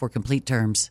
[0.00, 0.90] for complete terms.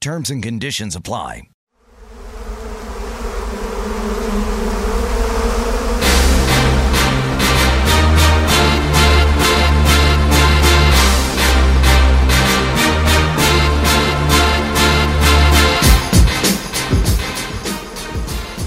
[0.00, 1.42] Terms and conditions apply.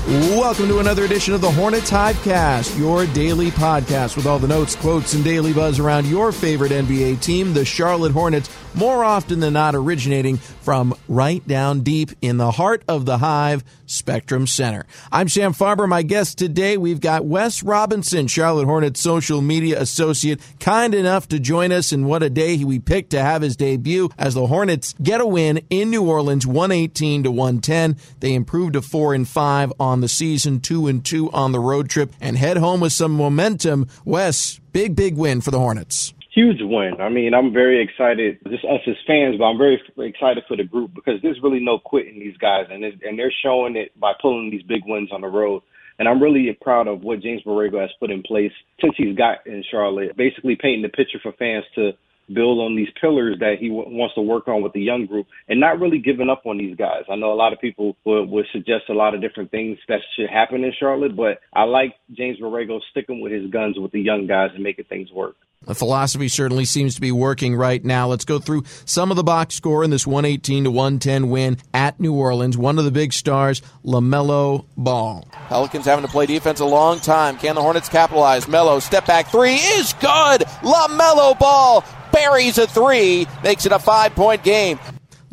[0.07, 4.75] Welcome to another edition of the Hornets Hivecast, your daily podcast with all the notes,
[4.75, 9.53] quotes, and daily buzz around your favorite NBA team, the Charlotte Hornets, more often than
[9.53, 14.85] not originating from right down deep in the heart of the Hive, Spectrum Center.
[15.11, 15.87] I'm Sam Farber.
[15.87, 21.39] My guest today, we've got Wes Robinson, Charlotte Hornets social media associate, kind enough to
[21.39, 21.91] join us.
[21.91, 25.25] And what a day we picked to have his debut as the Hornets get a
[25.25, 27.97] win in New Orleans, 118 to 110.
[28.19, 31.89] They improved to four and five on the season, two and two on the road
[31.89, 33.87] trip, and head home with some momentum.
[34.05, 36.99] Wes, big, big win for the Hornets huge win.
[36.99, 40.63] I mean, I'm very excited, just us as fans, but I'm very excited for the
[40.63, 44.49] group because there's really no quitting these guys, and and they're showing it by pulling
[44.49, 45.61] these big wins on the road.
[45.99, 48.51] And I'm really proud of what James Borrego has put in place
[48.81, 51.91] since he's got in Charlotte, basically painting the picture for fans to
[52.33, 55.27] build on these pillars that he w- wants to work on with the young group
[55.49, 57.03] and not really giving up on these guys.
[57.11, 59.99] I know a lot of people would, would suggest a lot of different things that
[60.15, 64.01] should happen in Charlotte, but I like James Borrego sticking with his guns with the
[64.01, 65.35] young guys and making things work.
[65.65, 68.07] The philosophy certainly seems to be working right now.
[68.07, 71.99] Let's go through some of the box score in this 118 to 110 win at
[71.99, 72.57] New Orleans.
[72.57, 75.27] One of the big stars, LaMelo Ball.
[75.47, 77.37] Pelicans having to play defense a long time.
[77.37, 78.47] Can the Hornets capitalize?
[78.47, 80.41] Melo, step back three is good.
[80.61, 84.79] LaMelo Ball buries a three, makes it a five point game.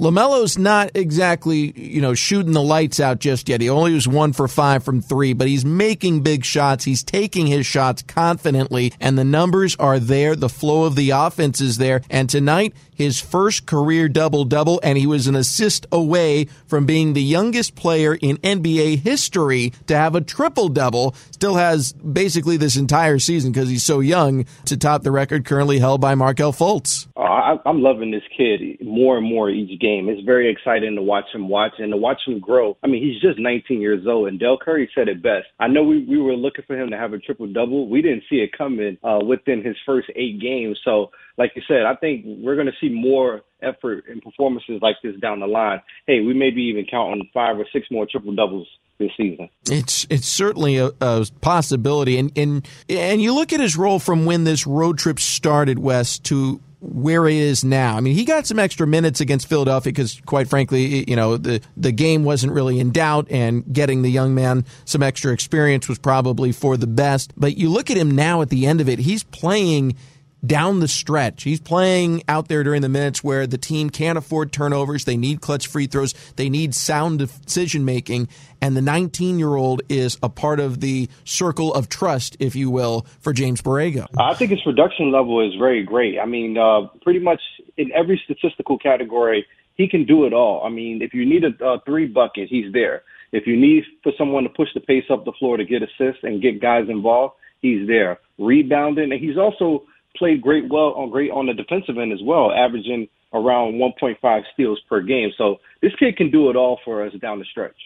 [0.00, 3.60] LaMelo's not exactly, you know, shooting the lights out just yet.
[3.60, 6.84] He only was one for five from three, but he's making big shots.
[6.84, 10.34] He's taking his shots confidently, and the numbers are there.
[10.34, 12.00] The flow of the offense is there.
[12.08, 17.12] And tonight, his first career double double, and he was an assist away from being
[17.12, 21.14] the youngest player in NBA history to have a triple double.
[21.30, 25.78] Still has basically this entire season because he's so young to top the record currently
[25.78, 27.06] held by Markelle Fultz.
[27.30, 30.08] I, I'm loving this kid more and more each game game.
[30.08, 32.76] It's very exciting to watch him watch and to watch him grow.
[32.82, 35.46] I mean, he's just 19 years old, and Del Curry said it best.
[35.58, 37.88] I know we, we were looking for him to have a triple double.
[37.88, 40.78] We didn't see it coming uh, within his first eight games.
[40.84, 44.96] So, like you said, I think we're going to see more effort and performances like
[45.02, 45.80] this down the line.
[46.06, 49.48] Hey, we may be even counting five or six more triple doubles this season.
[49.66, 54.26] It's it's certainly a, a, possibility, and and and you look at his role from
[54.26, 57.96] when this road trip started, Wes, to where he is now.
[57.96, 61.60] I mean, he got some extra minutes against Philadelphia because, quite frankly, you know the
[61.76, 65.98] the game wasn't really in doubt, and getting the young man some extra experience was
[65.98, 67.32] probably for the best.
[67.36, 69.96] But you look at him now at the end of it; he's playing
[70.44, 71.42] down the stretch.
[71.42, 75.04] He's playing out there during the minutes where the team can't afford turnovers.
[75.04, 76.14] They need clutch free throws.
[76.36, 78.28] They need sound decision making.
[78.60, 82.70] And the 19 year old is a part of the circle of trust, if you
[82.70, 84.06] will, for James Borrego.
[84.18, 86.18] I think his production level is very great.
[86.18, 87.40] I mean, uh, pretty much
[87.76, 90.64] in every statistical category, he can do it all.
[90.64, 93.02] I mean, if you need a, a three bucket, he's there.
[93.32, 96.22] If you need for someone to push the pace up the floor to get assists
[96.22, 99.84] and get guys involved, he's there rebounding, and he's also
[100.16, 104.80] played great well on great on the defensive end as well, averaging around 1.5 steals
[104.88, 105.30] per game.
[105.38, 107.76] So this kid can do it all for us down the stretch.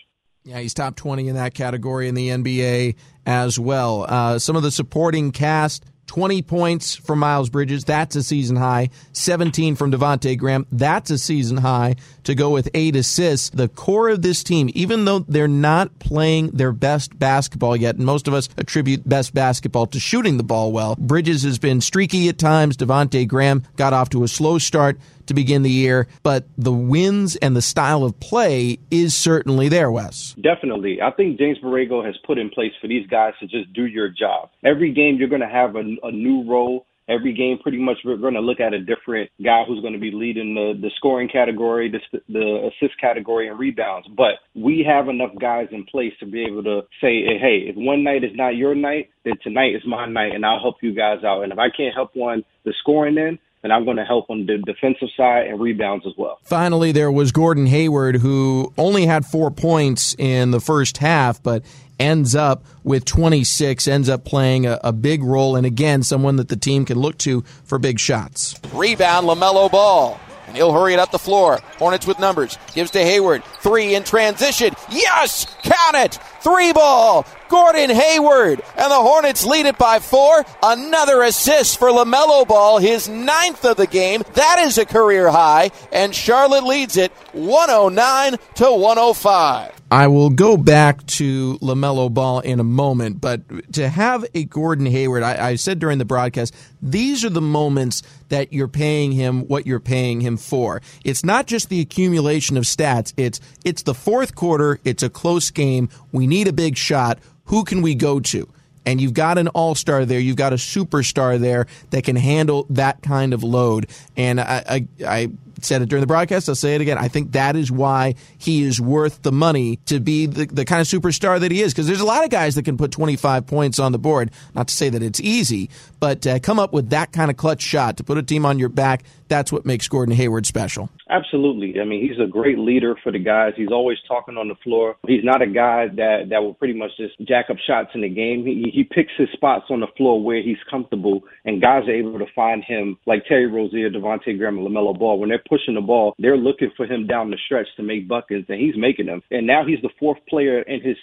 [0.45, 4.05] Yeah, he's top 20 in that category in the NBA as well.
[4.07, 7.85] Uh, some of the supporting cast 20 points from Miles Bridges.
[7.85, 8.91] That's a season high.
[9.13, 10.67] 17 from Devonte Graham.
[10.71, 13.51] That's a season high to go with eight assists.
[13.51, 18.07] The core of this team, even though they're not playing their best basketball yet, and
[18.07, 22.29] most of us attribute best basketball to shooting the ball well, Bridges has been streaky
[22.29, 22.77] at times.
[22.77, 27.37] Devonte Graham got off to a slow start to begin the year, but the wins
[27.37, 30.35] and the style of play is certainly there, Wes.
[30.41, 31.01] Definitely.
[31.03, 34.09] I think James Borrego has put in place for these guys to just do your
[34.09, 34.51] job.
[34.65, 38.17] Every game, you're going to have a, a new role every game pretty much we're
[38.17, 41.29] going to look at a different guy who's going to be leading the, the scoring
[41.29, 44.09] category, the, the assist category, and rebounds.
[44.17, 48.05] But we have enough guys in place to be able to say, hey, if one
[48.05, 51.25] night is not your night, then tonight is my night, and I'll help you guys
[51.25, 51.43] out.
[51.43, 54.45] And if I can't help one the scoring end, and I'm going to help on
[54.47, 56.39] the defensive side and rebounds as well.
[56.45, 61.65] Finally, there was Gordon Hayward, who only had four points in the first half, but
[61.99, 66.49] ends up with 26, ends up playing a, a, big role, and again, someone that
[66.49, 68.61] the team can look to for big shots.
[68.75, 70.21] Rebound, LaMelo Ball.
[70.47, 71.61] And he'll hurry it up the floor.
[71.79, 72.59] Hornets with numbers.
[72.75, 73.43] Gives to Hayward.
[73.63, 74.75] Three in transition.
[74.91, 75.47] Yes!
[75.63, 76.19] Count it!
[76.43, 77.25] Three ball.
[77.49, 78.63] Gordon Hayward.
[78.77, 80.45] And the Hornets lead it by four.
[80.63, 84.23] Another assist for LaMelo Ball, his ninth of the game.
[84.35, 85.71] That is a career high.
[85.93, 89.75] And Charlotte leads it 109 to 105.
[89.95, 93.43] I will go back to LaMelo Ball in a moment, but
[93.75, 96.53] to have a Gordon Hayward, I, I, said during the broadcast,
[96.83, 100.83] these are the moments that you're paying him what you're paying him for.
[101.05, 105.53] It's not just the accumulation of stats, it's it's the fourth quarter, it's a close
[105.53, 107.21] game, we need a big shot.
[107.47, 108.49] Who can we go to?
[108.87, 112.67] and you've got an all star there, you've got a superstar there that can handle
[112.71, 113.87] that kind of load.
[114.17, 115.31] And I, I, I,
[115.63, 116.49] said it during the broadcast.
[116.49, 116.99] I'll say it again.
[116.99, 120.81] I think that is why he is worth the money to be the, the kind
[120.81, 121.73] of superstar that he is.
[121.73, 124.31] Because there's a lot of guys that can put 25 points on the board.
[124.55, 125.71] Not to say that it's easy,
[126.05, 128.59] but uh, come up with that kind of clutch shot to put a team on
[128.59, 129.05] your back.
[129.29, 130.91] That's what makes Gordon Hayward special.
[131.09, 131.81] Absolutely.
[131.81, 133.55] I mean, he's a great leader for the guys.
[133.57, 134.97] He's always talking on the floor.
[135.07, 138.11] He's not a guy that that will pretty much just jack up shots in the
[138.11, 138.45] game.
[138.45, 142.19] He he picks his spots on the floor where he's comfortable, and guys are able
[142.19, 145.19] to find him like Terry Rozier, Devonte Graham, and Lamelo Ball.
[145.19, 148.45] When they're pushing the ball, they're looking for him down the stretch to make buckets,
[148.51, 149.23] and he's making them.
[149.31, 150.97] And now he's the fourth player in his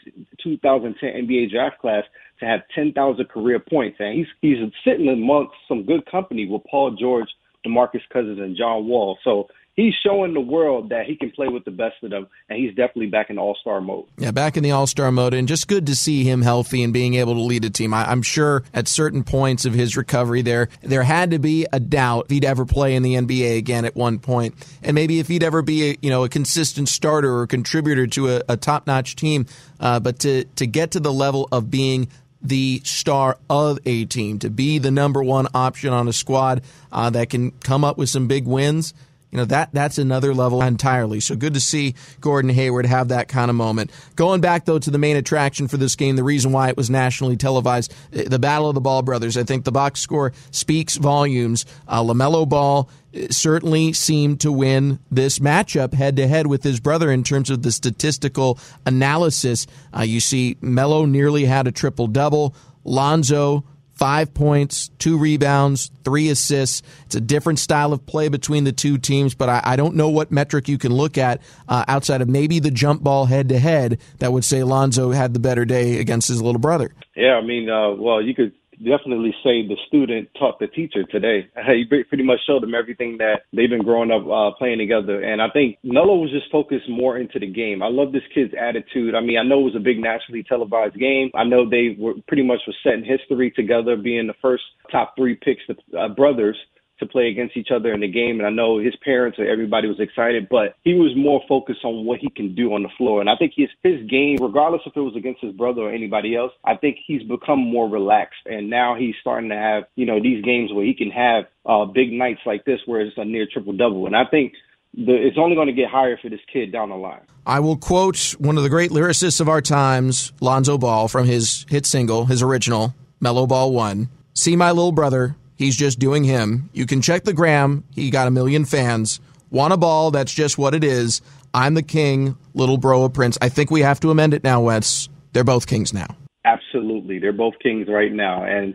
[0.44, 2.04] 2010 NBA draft class
[2.42, 6.92] to have 10,000 career points, and he's he's sitting amongst some good company with Paul
[7.00, 7.30] George,
[7.66, 9.18] DeMarcus Cousins, and John Wall.
[9.24, 12.60] So he's showing the world that he can play with the best of them, and
[12.60, 14.06] he's definitely back in All Star mode.
[14.18, 16.94] Yeah, back in the All Star mode, and just good to see him healthy and
[16.94, 17.94] being able to lead a team.
[17.94, 21.80] I, am sure at certain points of his recovery, there there had to be a
[21.80, 24.56] doubt if he'd ever play in the NBA again at one point.
[24.84, 28.30] and maybe if he'd ever be a, you know a consistent starter or contributor to
[28.30, 29.46] a, a top notch team.
[29.80, 32.08] Uh, but to to get to the level of being
[32.42, 37.10] the star of a team, to be the number one option on a squad uh,
[37.10, 38.94] that can come up with some big wins
[39.32, 41.20] you know that that's another level entirely.
[41.22, 43.92] So good to see Gordon Hayward have that kind of moment.
[44.16, 46.90] Going back though to the main attraction for this game, the reason why it was
[46.90, 49.38] nationally televised, eh, the Battle of the Ball brothers.
[49.38, 51.66] I think the box score speaks volumes.
[51.88, 56.82] Uh, Lamelo Ball eh, certainly seemed to win this matchup head to head with his
[56.82, 59.66] brother in terms of the statistical analysis.
[59.96, 62.54] Uh, you see, Melo nearly had a triple double.
[62.84, 63.64] Lonzo
[64.02, 66.82] five points, two rebounds, three assists.
[67.06, 70.10] It's a different style of play between the two teams, but I, I don't know
[70.10, 71.40] what metric you can look at
[71.70, 75.36] uh, outside of maybe the jump ball head to head that would say Lonzo had
[75.36, 76.96] the better day against his little brother.
[77.16, 81.48] Yeah, I mean, uh, well, you could definitely say the student taught the teacher today.
[81.68, 85.22] He pretty much showed them everything that they've been growing up uh, playing together.
[85.22, 87.82] And I think Melo was just focused more into the game.
[87.82, 89.16] I love this kid's attitude.
[89.16, 91.32] I mean, I know it was a big nationally televised game.
[91.36, 95.36] I know they were pretty much were setting history together, being the first top three
[95.36, 96.58] picks, the uh, brothers
[97.02, 98.40] to play against each other in the game.
[98.40, 102.06] And I know his parents and everybody was excited, but he was more focused on
[102.06, 103.20] what he can do on the floor.
[103.20, 106.36] And I think his his game, regardless if it was against his brother or anybody
[106.36, 108.46] else, I think he's become more relaxed.
[108.46, 111.86] And now he's starting to have, you know, these games where he can have uh,
[111.86, 114.06] big nights like this where it's a near triple double.
[114.06, 114.54] And I think
[114.94, 117.22] the, it's only going to get higher for this kid down the line.
[117.46, 121.66] I will quote one of the great lyricists of our times, Lonzo Ball, from his
[121.70, 124.10] hit single, his original, Melo Ball 1.
[124.34, 126.72] See my little brother, He's just doing him.
[126.74, 127.84] You can check the gram.
[127.94, 129.20] He got a million fans.
[129.52, 130.10] Want a ball?
[130.10, 131.22] That's just what it is.
[131.54, 133.38] I'm the king, little bro of Prince.
[133.44, 135.08] I think we have to amend it now, Wes.
[135.34, 136.08] They're both kings now.
[136.46, 138.74] Absolutely, they're both kings right now, and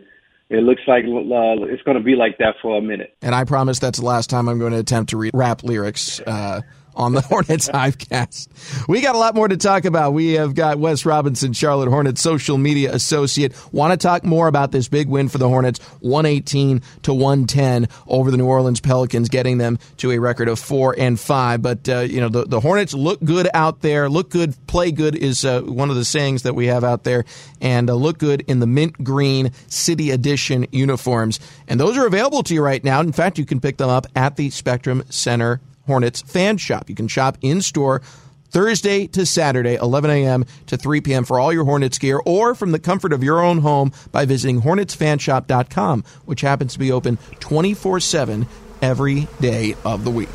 [0.49, 3.13] it looks like uh, it's going to be like that for a minute.
[3.21, 6.21] And I promise that's the last time I'm going to attempt to read rap lyrics.
[6.21, 6.61] Uh,
[6.97, 8.87] on the Hornets Hivecast.
[8.87, 10.13] We got a lot more to talk about.
[10.13, 13.53] We have got Wes Robinson, Charlotte Hornets social media associate.
[13.71, 18.31] Want to talk more about this big win for the Hornets, 118 to 110 over
[18.31, 21.61] the New Orleans Pelicans, getting them to a record of four and five.
[21.61, 24.09] But uh, you know the, the Hornets look good out there.
[24.09, 27.25] Look good, play good is uh, one of the sayings that we have out there,
[27.61, 31.39] and uh, look good in the mint green City Edition uniforms.
[31.67, 32.99] And those are available to you right now.
[33.01, 36.89] In fact, you can pick them up at the Spectrum Center Hornets fan shop.
[36.89, 38.01] You can shop in store
[38.49, 40.45] Thursday to Saturday, 11 a.m.
[40.67, 41.25] to 3 p.m.
[41.25, 44.61] for all your Hornets gear, or from the comfort of your own home by visiting
[44.61, 48.47] HornetsFanshop.com, which happens to be open 24 7
[48.81, 50.29] every day of the week.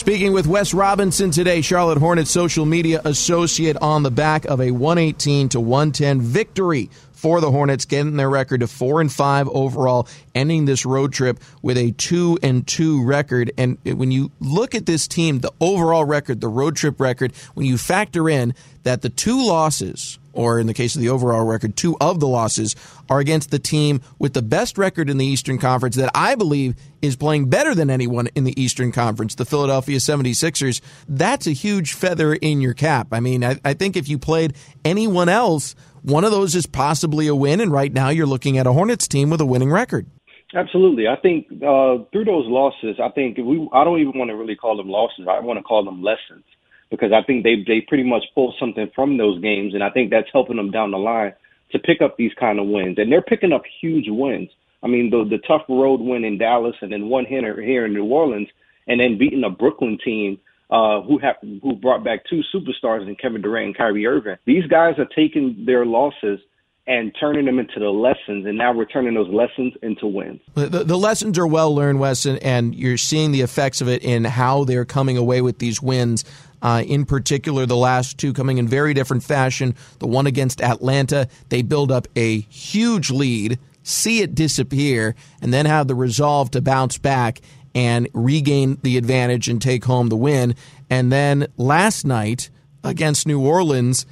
[0.00, 4.70] Speaking with Wes Robinson today, Charlotte Hornets social media associate on the back of a
[4.70, 6.88] 118 to 110 victory
[7.20, 11.38] for the Hornets, getting their record to four and five overall, ending this road trip
[11.60, 13.52] with a two and two record.
[13.58, 17.66] And when you look at this team, the overall record, the road trip record, when
[17.66, 21.76] you factor in that the two losses or in the case of the overall record,
[21.76, 22.76] two of the losses
[23.08, 26.74] are against the team with the best record in the Eastern Conference that I believe
[27.02, 30.80] is playing better than anyone in the Eastern Conference, the Philadelphia 76ers.
[31.08, 33.08] That's a huge feather in your cap.
[33.12, 37.26] I mean, I, I think if you played anyone else, one of those is possibly
[37.26, 40.06] a win, and right now you're looking at a Hornets team with a winning record.
[40.54, 43.68] Absolutely, I think uh, through those losses, I think we.
[43.72, 45.26] I don't even want to really call them losses.
[45.28, 46.44] I want to call them lessons
[46.90, 50.10] because I think they they pretty much pull something from those games, and I think
[50.10, 51.34] that's helping them down the line
[51.72, 52.98] to pick up these kind of wins.
[52.98, 54.50] And they're picking up huge wins.
[54.82, 57.94] I mean, the the tough road win in Dallas, and then one here here in
[57.94, 58.48] New Orleans,
[58.88, 60.38] and then beating a Brooklyn team
[60.70, 64.36] uh, who have who brought back two superstars in Kevin Durant and Kyrie Irving.
[64.46, 66.40] These guys are taking their losses
[66.86, 70.40] and turning them into the lessons, and now we're turning those lessons into wins.
[70.54, 74.24] The, the lessons are well learned, Weston, and you're seeing the effects of it in
[74.24, 76.24] how they're coming away with these wins.
[76.62, 79.74] Uh, in particular, the last two coming in very different fashion.
[79.98, 85.66] The one against Atlanta, they build up a huge lead, see it disappear, and then
[85.66, 87.40] have the resolve to bounce back
[87.74, 90.54] and regain the advantage and take home the win.
[90.88, 92.50] And then last night
[92.82, 94.06] against New Orleans,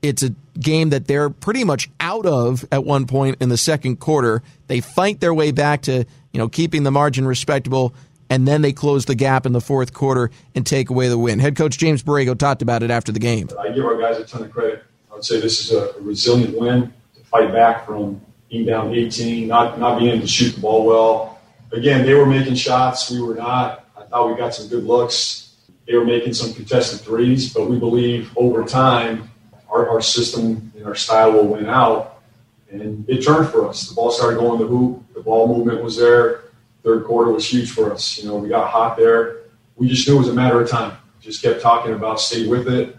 [0.00, 3.96] it's a game that they're pretty much out of at one point in the second
[3.96, 4.42] quarter.
[4.68, 7.94] They fight their way back to, you know, keeping the margin respectable
[8.30, 11.38] and then they close the gap in the fourth quarter and take away the win.
[11.38, 13.48] Head coach James Borrego talked about it after the game.
[13.58, 14.84] I give our guys a ton of credit.
[15.10, 19.48] I would say this is a resilient win to fight back from being down 18,
[19.48, 21.37] not not being able to shoot the ball well,
[21.72, 23.10] again, they were making shots.
[23.10, 23.86] We were not.
[23.96, 25.56] I thought we got some good looks.
[25.86, 29.30] They were making some contested threes, but we believe over time
[29.70, 32.22] our, our system and our style will win out.
[32.70, 33.88] And it turned for us.
[33.88, 35.02] The ball started going the hoop.
[35.14, 36.44] The ball movement was there.
[36.82, 38.18] Third quarter was huge for us.
[38.18, 39.44] You know, we got hot there.
[39.76, 40.96] We just knew it was a matter of time.
[41.20, 42.96] Just kept talking about stay with it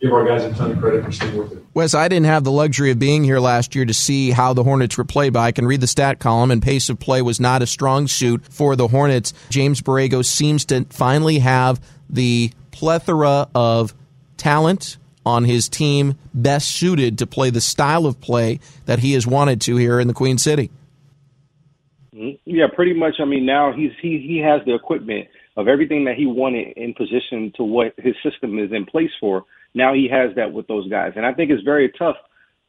[0.00, 1.64] give our guys a ton of credit for staying with it.
[1.74, 4.62] Wes, I didn't have the luxury of being here last year to see how the
[4.62, 7.40] Hornets were played, but I can read the stat column, and pace of play was
[7.40, 9.32] not a strong suit for the Hornets.
[9.50, 13.94] James Borrego seems to finally have the plethora of
[14.36, 19.26] talent on his team best suited to play the style of play that he has
[19.26, 20.70] wanted to here in the Queen City.
[22.14, 22.36] Mm-hmm.
[22.46, 23.16] Yeah, pretty much.
[23.20, 25.28] I mean, now he's he he has the equipment
[25.58, 29.44] of everything that he wanted in position to what his system is in place for.
[29.74, 32.16] Now he has that with those guys, and I think it's very tough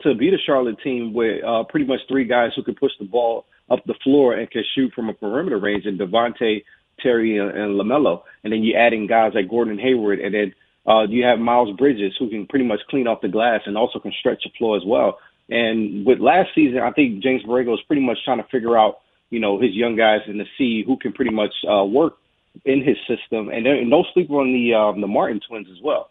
[0.02, 3.06] to beat a Charlotte team with uh, pretty much three guys who can push the
[3.06, 6.64] ball up the floor and can shoot from a perimeter range, and Devonte,
[7.00, 10.54] Terry, and, and Lamelo, and then you add in guys like Gordon Hayward, and then
[10.88, 14.00] uh, you have Miles Bridges who can pretty much clean off the glass and also
[14.00, 15.20] can stretch the floor as well.
[15.48, 19.00] And with last season, I think James Borrego is pretty much trying to figure out,
[19.30, 22.18] you know, his young guys in the sea who can pretty much uh, work
[22.66, 26.10] in his system, and, and no sleep on the um, the Martin twins as well.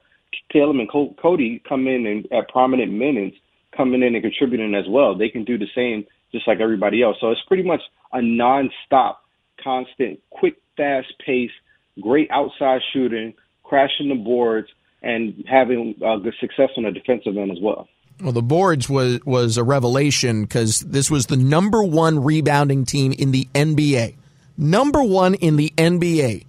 [0.50, 3.36] Caleb and Cody come in and at prominent minutes,
[3.76, 5.16] coming in and contributing as well.
[5.16, 7.16] They can do the same just like everybody else.
[7.20, 7.80] So it's pretty much
[8.12, 9.22] a non-stop,
[9.62, 11.50] constant, quick, fast pace,
[12.00, 14.68] great outside shooting, crashing the boards,
[15.02, 17.88] and having uh, good success on the defensive end as well.
[18.20, 23.12] Well, the boards was was a revelation because this was the number one rebounding team
[23.12, 24.16] in the NBA.
[24.58, 26.44] Number one in the NBA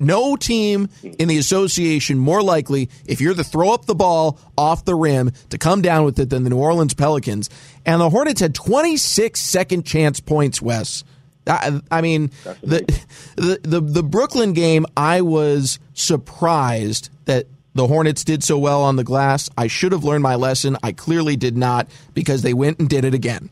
[0.00, 4.84] no team in the association more likely if you're to throw up the ball off
[4.84, 7.48] the rim to come down with it than the New Orleans Pelicans.
[7.86, 11.04] And the Hornets had 26 second chance points, Wes.
[11.46, 12.30] I, I mean,
[12.62, 13.02] the,
[13.36, 18.94] the, the the Brooklyn game, I was surprised that the Hornets did so well on
[18.94, 19.50] the glass.
[19.58, 20.76] I should have learned my lesson.
[20.84, 23.50] I clearly did not because they went and did it again.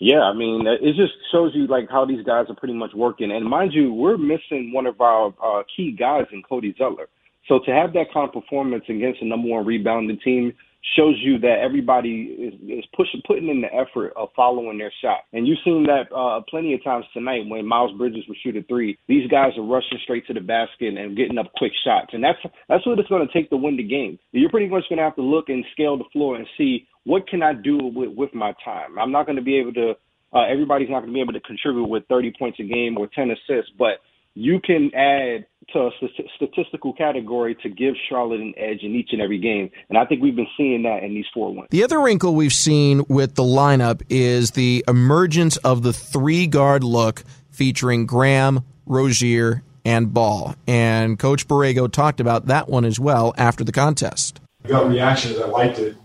[0.00, 3.30] Yeah, I mean, it just shows you like how these guys are pretty much working.
[3.30, 7.08] And mind you, we're missing one of our uh, key guys in Cody Zeller.
[7.46, 10.54] So to have that kind of performance against the number one rebounding team
[10.96, 15.24] shows you that everybody is, is pushing, putting in the effort of following their shot.
[15.32, 18.98] And you've seen that uh, plenty of times tonight when Miles Bridges was shooting three.
[19.06, 22.38] These guys are rushing straight to the basket and getting up quick shots, and that's
[22.68, 24.18] that's what it's going to take to win the game.
[24.32, 27.26] You're pretty much going to have to look and scale the floor and see what
[27.28, 28.98] can I do with with my time.
[28.98, 29.94] I'm not going to be able to.
[30.32, 33.08] Uh, everybody's not going to be able to contribute with 30 points a game or
[33.08, 33.98] 10 assists, but
[34.34, 35.90] you can add to a
[36.36, 39.70] statistical category to give Charlotte an edge in each and every game.
[39.88, 41.66] And I think we've been seeing that in these four wins.
[41.70, 46.84] The other wrinkle we've seen with the lineup is the emergence of the three guard
[46.84, 50.54] look featuring Graham, Rozier, and Ball.
[50.66, 54.40] And Coach Borrego talked about that one as well after the contest.
[54.64, 55.38] I got reactions.
[55.38, 55.96] I liked it.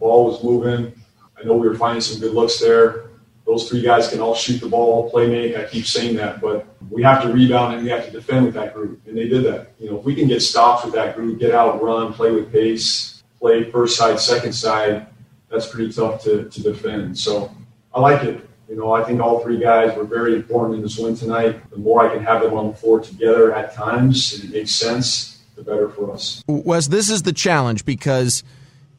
[0.00, 0.92] Ball was moving.
[1.38, 3.10] I know we were finding some good looks there
[3.50, 5.56] those three guys can all shoot the ball, play make.
[5.56, 8.54] I keep saying that, but we have to rebound and we have to defend with
[8.54, 9.72] that group, and they did that.
[9.80, 12.52] You know, if we can get stops with that group, get out, run, play with
[12.52, 15.08] pace, play first side, second side,
[15.50, 17.18] that's pretty tough to, to defend.
[17.18, 17.52] So
[17.92, 18.48] I like it.
[18.68, 21.68] You know, I think all three guys were very important in this win tonight.
[21.70, 24.70] The more I can have them on the floor together at times, and it makes
[24.70, 26.44] sense, the better for us.
[26.46, 28.44] Wes, this is the challenge because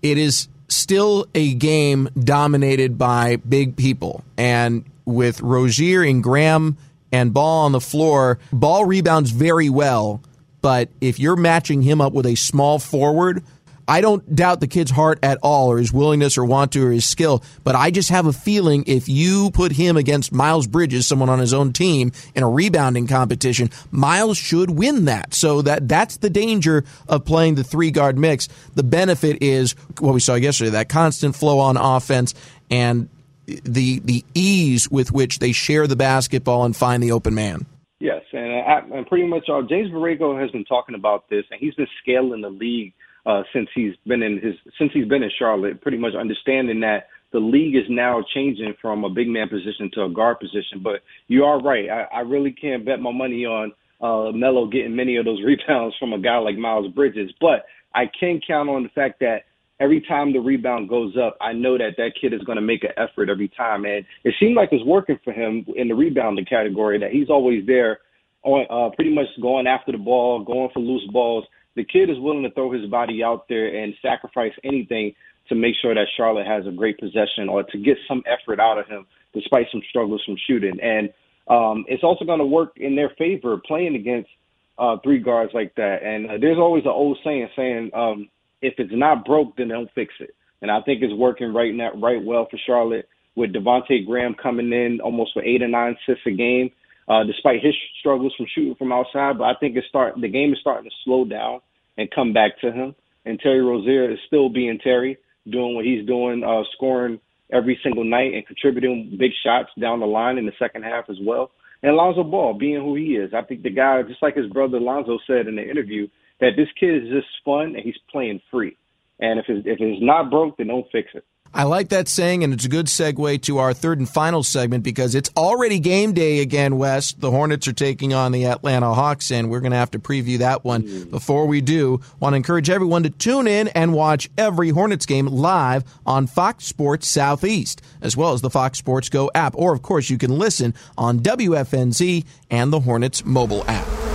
[0.01, 4.23] it is still a game dominated by big people.
[4.37, 6.77] And with Rozier and Graham
[7.11, 10.21] and Ball on the floor, Ball rebounds very well.
[10.61, 13.43] But if you're matching him up with a small forward,
[13.91, 16.91] I don't doubt the kid's heart at all, or his willingness, or want to, or
[16.91, 17.43] his skill.
[17.65, 21.39] But I just have a feeling if you put him against Miles Bridges, someone on
[21.39, 25.33] his own team, in a rebounding competition, Miles should win that.
[25.33, 28.48] So that that's the danger of playing the three guard mix.
[28.75, 32.33] The benefit is what we saw yesterday: that constant flow on offense
[32.69, 33.10] and
[33.45, 37.65] the the ease with which they share the basketball and find the open man.
[38.00, 41.59] Yes, and, uh, and pretty much uh, James Borrego has been talking about this, and
[41.59, 42.94] he's been scaling the league
[43.25, 47.07] uh, since he's been in his since he's been in Charlotte, pretty much understanding that
[47.31, 50.81] the league is now changing from a big man position to a guard position.
[50.84, 51.90] But you are right.
[51.90, 55.96] I, I really can't bet my money on uh, Melo getting many of those rebounds
[56.00, 57.31] from a guy like Miles Bridges.
[57.40, 59.44] But I can count on the fact that
[59.79, 62.84] every time the rebound goes up, I know that that kid is going to make
[62.84, 63.86] an effort every time.
[63.86, 67.66] And it seemed like it's working for him in the rebounding category that he's always
[67.66, 68.00] there
[68.44, 72.20] on uh, pretty much going after the ball, going for loose balls the kid is
[72.20, 75.14] willing to throw his body out there and sacrifice anything
[75.50, 78.77] to make sure that Charlotte has a great possession or to get some effort out
[78.77, 80.79] of him despite some struggles from shooting.
[80.81, 81.10] And
[81.48, 84.29] um, it's also going to work in their favor playing against
[84.77, 86.03] uh, three guards like that.
[86.03, 88.29] And uh, there's always an old saying saying, um,
[88.62, 90.36] if it's not broke, then don't fix it.
[90.62, 94.72] And I think it's working right now, right well for Charlotte with Devonte Graham coming
[94.72, 96.72] in almost for eight or nine assists a game
[97.11, 99.37] uh, despite his struggles from shooting from outside.
[99.37, 101.59] But I think it's start the game is starting to slow down
[101.97, 102.95] and come back to him.
[103.25, 105.17] And Terry Rozier is still being Terry,
[105.50, 107.19] doing what he's doing, uh, scoring
[107.51, 111.17] every single night and contributing big shots down the line in the second half as
[111.21, 111.51] well.
[111.83, 113.33] And Lonzo Ball being who he is.
[113.33, 116.07] I think the guy, just like his brother Lonzo said in the interview,
[116.39, 118.77] that this kid is just fun and he's playing free.
[119.19, 121.25] And if it's, if it's not broke, then don't fix it.
[121.53, 124.85] I like that saying, and it's a good segue to our third and final segment
[124.85, 127.11] because it's already game day again, Wes.
[127.11, 130.37] The Hornets are taking on the Atlanta Hawks, and we're going to have to preview
[130.37, 130.83] that one.
[130.83, 131.11] Mm.
[131.11, 135.25] Before we do, want to encourage everyone to tune in and watch every Hornets game
[135.25, 139.53] live on Fox Sports Southeast, as well as the Fox Sports Go app.
[139.57, 144.10] Or, of course, you can listen on WFNZ and the Hornets mobile app.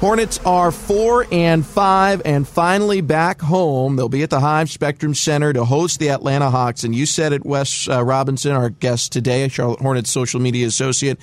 [0.00, 3.96] Hornets are four and five and finally back home.
[3.96, 6.84] They'll be at the Hive Spectrum Center to host the Atlanta Hawks.
[6.84, 11.18] And you said it, Wes uh, Robinson, our guest today, Charlotte Hornets social media associate.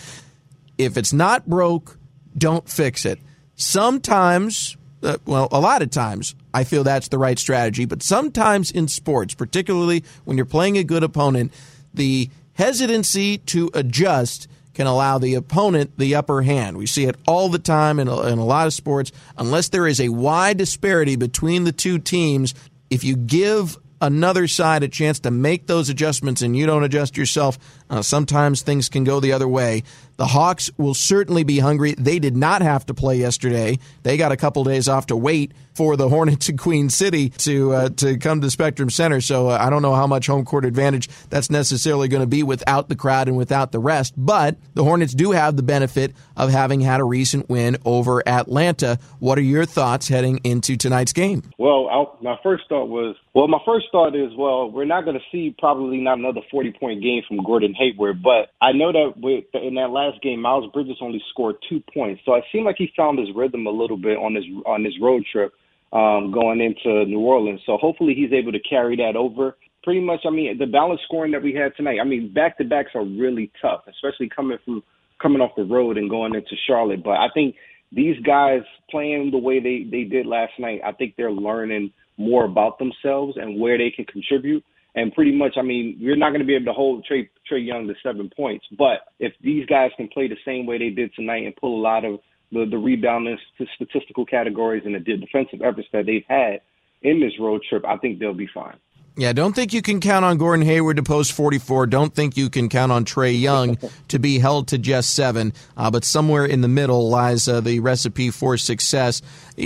[0.79, 1.99] If it's not broke,
[2.36, 3.19] don't fix it.
[3.55, 7.86] Sometimes, uh, well, a lot of times, I feel that's the right strategy.
[7.86, 11.53] But sometimes in sports, particularly when you're playing a good opponent,
[11.93, 16.77] the hesitancy to adjust can allow the opponent the upper hand.
[16.77, 19.12] We see it all the time in a, in a lot of sports.
[19.38, 22.53] Unless there is a wide disparity between the two teams,
[22.89, 27.15] if you give another side a chance to make those adjustments and you don't adjust
[27.15, 27.57] yourself,
[27.89, 29.83] uh, sometimes things can go the other way.
[30.17, 31.95] The Hawks will certainly be hungry.
[31.97, 33.80] They did not have to play yesterday.
[34.04, 37.73] They got a couple days off to wait for the Hornets in Queen City to
[37.73, 39.21] uh, to come to Spectrum Center.
[39.21, 42.43] So uh, I don't know how much home court advantage that's necessarily going to be
[42.43, 44.13] without the crowd and without the rest.
[44.15, 48.99] But the Hornets do have the benefit of having had a recent win over Atlanta.
[49.19, 51.43] What are your thoughts heading into tonight's game?
[51.57, 55.17] Well, I'll, my first thought was, well, my first thought is, well, we're not going
[55.17, 59.13] to see probably not another 40 point game from Gordon Hayward, but I know that
[59.17, 62.75] with, in that last game, Miles Bridges only scored two points, so it seemed like
[62.77, 65.53] he found his rhythm a little bit on his on his road trip
[65.93, 67.61] um, going into New Orleans.
[67.65, 69.55] So hopefully he's able to carry that over.
[69.83, 71.99] Pretty much, I mean, the balanced scoring that we had tonight.
[72.01, 74.81] I mean, back to backs are really tough, especially coming from
[75.23, 77.03] coming off the road and going into Charlotte.
[77.03, 77.55] But I think
[77.91, 82.45] these guys playing the way they they did last night, I think they're learning more
[82.45, 84.63] about themselves and where they can contribute.
[84.95, 87.65] And pretty much, I mean, you're not going to be able to hold Trae Trae
[87.65, 91.13] Young to seven points, but if these guys can play the same way they did
[91.15, 92.19] tonight and pull a lot of
[92.51, 93.38] the, the rebounding
[93.75, 96.62] statistical categories and the defensive efforts that they've had
[97.01, 98.77] in this road trip, I think they'll be fine.
[99.15, 101.86] Yeah, don't think you can count on Gordon Hayward to post 44.
[101.86, 105.54] Don't think you can count on Trae Young to be held to just seven.
[105.78, 109.21] Uh, but somewhere in the middle lies uh, the recipe for success.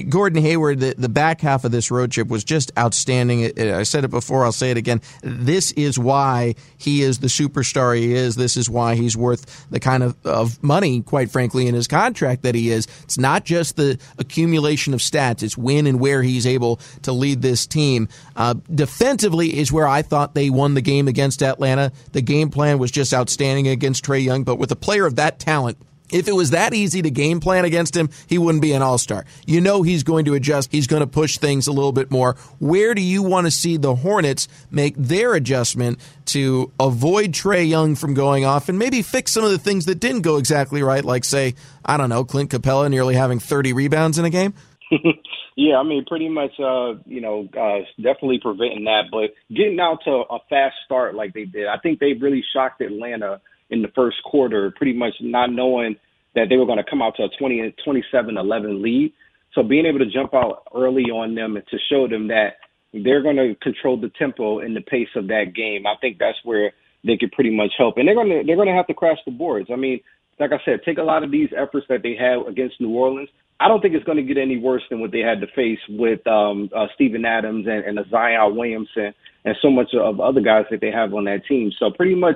[0.09, 3.59] Gordon Hayward, the, the back half of this road trip was just outstanding.
[3.59, 5.01] I said it before, I'll say it again.
[5.21, 8.35] This is why he is the superstar he is.
[8.35, 12.43] This is why he's worth the kind of, of money, quite frankly, in his contract
[12.43, 12.87] that he is.
[13.03, 17.41] It's not just the accumulation of stats, it's when and where he's able to lead
[17.41, 18.07] this team.
[18.35, 21.91] Uh, defensively, defensively is where I thought they won the game against Atlanta.
[22.11, 25.39] The game plan was just outstanding against Trae Young, but with a player of that
[25.39, 25.77] talent,
[26.11, 28.97] if it was that easy to game plan against him, he wouldn't be an all
[28.97, 29.25] star.
[29.45, 30.71] You know he's going to adjust.
[30.71, 32.35] He's going to push things a little bit more.
[32.59, 37.95] Where do you want to see the Hornets make their adjustment to avoid Trae Young
[37.95, 41.03] from going off and maybe fix some of the things that didn't go exactly right,
[41.03, 44.53] like, say, I don't know, Clint Capela nearly having 30 rebounds in a game?
[45.59, 49.05] Yeah, I mean, pretty much, uh, you know, uh, definitely preventing that.
[49.09, 52.79] But getting out to a fast start like they did, I think they really shocked
[52.79, 55.95] Atlanta in the first quarter, pretty much not knowing
[56.35, 59.13] that they were going to come out to a 20, 27-11 lead.
[59.53, 62.57] So being able to jump out early on them and to show them that
[62.93, 66.37] they're going to control the tempo and the pace of that game, I think that's
[66.43, 66.71] where
[67.03, 67.97] they could pretty much help.
[67.97, 69.69] And they're going to they're going to have to crash the boards.
[69.71, 69.99] I mean,
[70.39, 73.29] like I said, take a lot of these efforts that they had against New Orleans
[73.59, 75.79] I don't think it's going to get any worse than what they had to face
[75.89, 79.13] with um, uh, Steven Adams and, and Zion Williamson
[79.45, 81.71] and so much of other guys that they have on that team.
[81.79, 82.35] So pretty much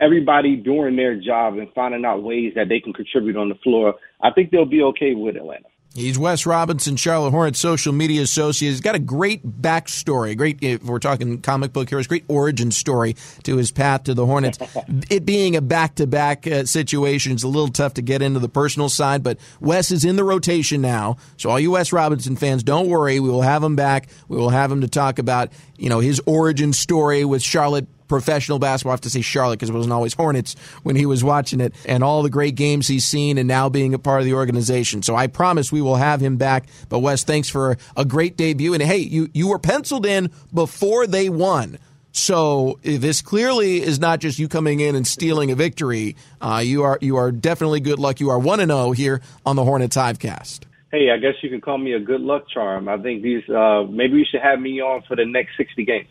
[0.00, 3.94] everybody doing their job and finding out ways that they can contribute on the floor.
[4.20, 5.68] I think they'll be okay with Atlanta.
[5.94, 8.70] He's Wes Robinson, Charlotte Hornets social media associate.
[8.70, 13.16] He's got a great backstory, great, if we're talking comic book heroes, great origin story
[13.42, 14.58] to his path to the Hornets.
[15.10, 18.48] it being a back to back situation is a little tough to get into the
[18.48, 21.16] personal side, but Wes is in the rotation now.
[21.36, 23.18] So, all you Wes Robinson fans, don't worry.
[23.18, 24.08] We will have him back.
[24.28, 28.58] We will have him to talk about, you know, his origin story with Charlotte professional
[28.58, 28.92] basketball.
[28.92, 31.74] I have to say Charlotte because it wasn't always Hornets when he was watching it,
[31.86, 35.02] and all the great games he's seen, and now being a part of the organization.
[35.02, 36.66] So I promise we will have him back.
[36.88, 38.74] But Wes, thanks for a great debut.
[38.74, 41.78] And hey, you you were penciled in before they won.
[42.10, 46.16] So this clearly is not just you coming in and stealing a victory.
[46.40, 48.18] Uh, you are you are definitely good luck.
[48.18, 50.60] You are one and zero oh here on the Hornets Hivecast.
[50.90, 52.88] Hey, I guess you can call me a good luck charm.
[52.88, 56.08] I think these uh, maybe you should have me on for the next sixty games.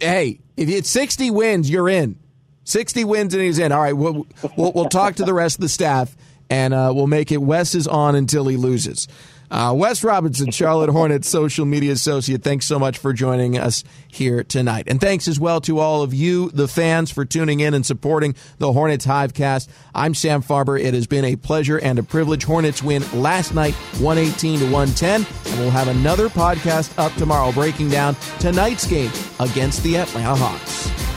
[0.00, 2.18] Hey, if it's 60 wins, you're in.
[2.64, 3.72] 60 wins and he's in.
[3.72, 6.16] All right, we'll, we'll, we'll talk to the rest of the staff
[6.48, 9.08] and uh, we'll make it Wes is on until he loses.
[9.50, 14.44] Uh, Wes Robinson, Charlotte Hornets social media associate, thanks so much for joining us here
[14.44, 14.84] tonight.
[14.86, 18.36] And thanks as well to all of you, the fans, for tuning in and supporting
[18.58, 19.68] the Hornets Hivecast.
[19.94, 20.80] I'm Sam Farber.
[20.80, 22.44] It has been a pleasure and a privilege.
[22.44, 25.26] Hornets win last night, 118 to 110.
[25.46, 29.10] And we'll have another podcast up tomorrow breaking down tonight's game
[29.40, 31.09] against the Atlanta Hawks.